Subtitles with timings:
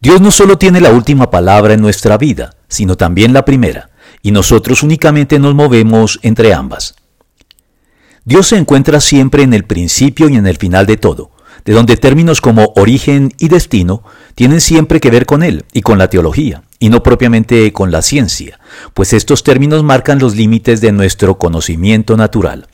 [0.00, 3.90] Dios no solo tiene la última palabra en nuestra vida, sino también la primera,
[4.22, 6.94] y nosotros únicamente nos movemos entre ambas.
[8.24, 11.32] Dios se encuentra siempre en el principio y en el final de todo,
[11.64, 14.04] de donde términos como origen y destino
[14.36, 18.02] tienen siempre que ver con Él y con la teología, y no propiamente con la
[18.02, 18.60] ciencia,
[18.94, 22.68] pues estos términos marcan los límites de nuestro conocimiento natural.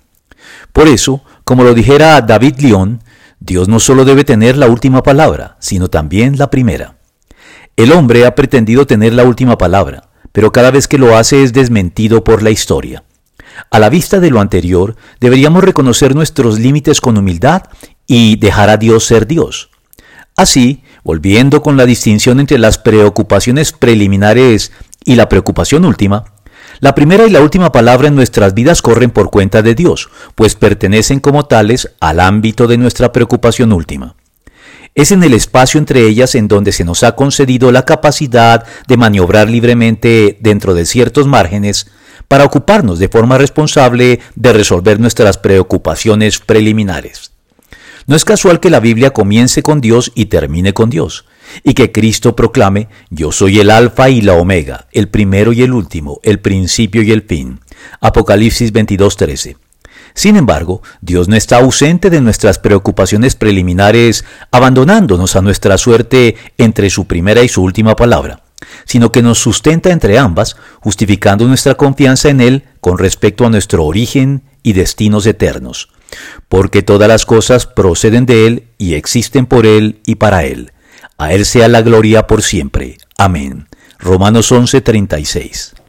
[0.75, 3.03] Por eso, como lo dijera David León,
[3.41, 6.97] Dios no solo debe tener la última palabra, sino también la primera.
[7.77, 11.53] El hombre ha pretendido tener la última palabra, pero cada vez que lo hace es
[11.53, 13.03] desmentido por la historia.
[13.71, 17.65] A la vista de lo anterior, deberíamos reconocer nuestros límites con humildad
[18.07, 19.71] y dejar a Dios ser Dios.
[20.37, 24.71] Así, volviendo con la distinción entre las preocupaciones preliminares
[25.05, 26.25] y la preocupación última,
[26.79, 30.55] la primera y la última palabra en nuestras vidas corren por cuenta de Dios, pues
[30.55, 34.15] pertenecen como tales al ámbito de nuestra preocupación última.
[34.95, 38.97] Es en el espacio entre ellas en donde se nos ha concedido la capacidad de
[38.97, 41.89] maniobrar libremente dentro de ciertos márgenes
[42.29, 47.33] para ocuparnos de forma responsable de resolver nuestras preocupaciones preliminares.
[48.07, 51.25] No es casual que la Biblia comience con Dios y termine con Dios,
[51.63, 55.73] y que Cristo proclame, yo soy el alfa y la omega, el primero y el
[55.73, 57.61] último, el principio y el fin.
[58.01, 59.57] Apocalipsis 22:13.
[60.15, 66.89] Sin embargo, Dios no está ausente de nuestras preocupaciones preliminares, abandonándonos a nuestra suerte entre
[66.89, 68.45] su primera y su última palabra,
[68.85, 73.85] sino que nos sustenta entre ambas, justificando nuestra confianza en Él con respecto a nuestro
[73.85, 75.89] origen y destinos eternos.
[76.49, 80.73] Porque todas las cosas proceden de Él y existen por Él y para Él.
[81.19, 82.99] A Él sea la gloria por siempre.
[83.19, 83.67] Amén.
[83.99, 85.75] Romanos 11:36